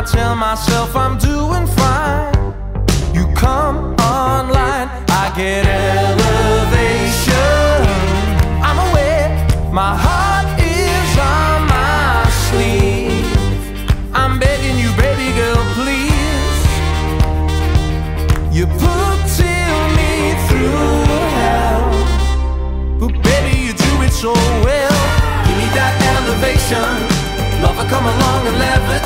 I 0.00 0.02
tell 0.02 0.34
myself 0.34 0.96
I'm 0.96 1.18
doing 1.18 1.29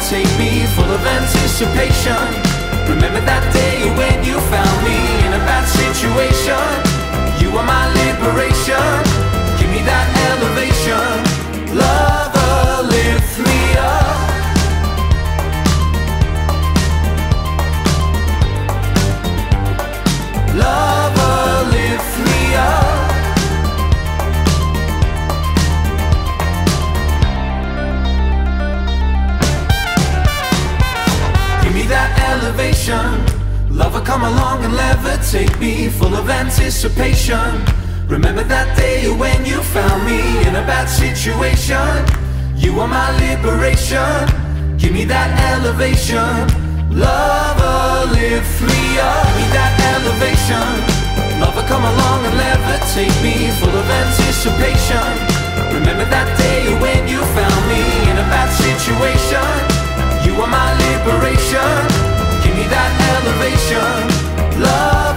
levitate 0.04 0.38
me, 0.38 0.66
full 0.74 0.84
of 0.84 1.06
anticipation. 1.06 2.12
Remember 2.88 3.20
that 3.20 3.44
day 3.52 3.88
when 3.96 4.24
you 4.24 4.38
found 4.52 4.84
me 4.84 4.96
in 5.24 5.32
a 5.32 5.42
bad 5.46 5.64
situation. 5.66 6.60
You 7.40 7.56
are 7.56 7.64
my 7.64 7.88
liberation. 7.88 9.00
Give 9.58 9.70
me 9.70 9.80
that 9.84 10.06
elevation. 10.28 11.76
Lover, 11.76 12.13
elevation. 32.88 33.76
Lover, 33.76 34.00
come 34.00 34.22
along 34.22 34.64
and 34.64 34.74
levitate 34.74 35.58
me, 35.58 35.88
full 35.88 36.14
of 36.14 36.28
anticipation. 36.28 37.64
Remember 38.06 38.44
that 38.44 38.76
day 38.76 39.10
when 39.10 39.44
you 39.44 39.62
found 39.62 40.04
me 40.04 40.20
in 40.46 40.54
a 40.54 40.64
bad 40.66 40.86
situation. 40.86 42.04
You 42.56 42.78
are 42.80 42.88
my 42.88 43.10
liberation. 43.18 44.28
Give 44.78 44.92
me 44.92 45.04
that 45.06 45.32
elevation. 45.52 46.46
Lover, 46.90 48.12
lift 48.12 48.60
me 48.62 48.98
up. 49.00 49.26
Give 49.26 49.36
me 49.40 49.46
that 49.56 49.74
elevation. 49.96 51.40
Lover, 51.40 51.66
come 51.66 51.82
along 51.82 52.26
and 52.26 52.34
levitate 52.38 53.16
me, 53.22 53.50
full 53.58 53.74
of 53.74 53.88
anticipation. 53.90 55.10
Remember 55.74 56.04
that 56.06 56.28
day 56.38 56.70
when 56.78 57.08
you 57.08 57.18
found 57.34 57.62
me 57.66 57.82
in 58.10 58.16
a 58.18 58.26
bad 58.30 58.50
situation. 58.54 59.42
You 60.22 60.40
are 60.40 60.48
my 60.48 60.70
liberation 60.78 62.13
need 62.56 62.70
that 62.70 62.92
elevation. 63.10 64.62
Love. 64.62 65.13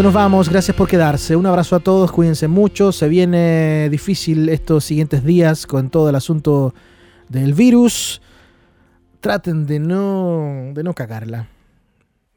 Listo, 0.00 0.08
nos 0.08 0.14
vamos. 0.14 0.48
Gracias 0.48 0.74
por 0.74 0.88
quedarse. 0.88 1.36
Un 1.36 1.44
abrazo 1.44 1.76
a 1.76 1.80
todos. 1.80 2.10
Cuídense 2.10 2.48
mucho. 2.48 2.90
Se 2.90 3.06
viene 3.06 3.90
difícil 3.90 4.48
estos 4.48 4.82
siguientes 4.82 5.22
días 5.24 5.66
con 5.66 5.90
todo 5.90 6.08
el 6.08 6.14
asunto 6.14 6.72
del 7.28 7.52
virus. 7.52 8.22
Traten 9.20 9.66
de 9.66 9.78
no, 9.78 10.72
de 10.72 10.82
no 10.82 10.94
cagarla. 10.94 11.48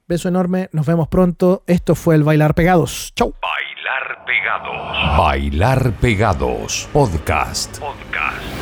Beso 0.10 0.28
enorme. 0.28 0.68
Nos 0.74 0.86
vemos 0.86 1.08
pronto. 1.08 1.64
Esto 1.66 1.96
fue 1.96 2.16
el 2.16 2.24
Bailar 2.24 2.54
Pegados. 2.54 3.14
Chau. 3.16 3.34
Bailar 3.42 4.26
Pegados. 4.26 5.18
Bailar 5.18 5.94
Pegados. 6.02 6.90
Podcast. 6.92 7.80
Podcast. 7.80 8.53